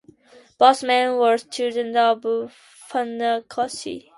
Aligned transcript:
Both 0.57 0.81
men 0.81 1.17
were 1.19 1.37
students 1.37 1.95
of 1.95 2.23
Funakoshi. 2.25 4.09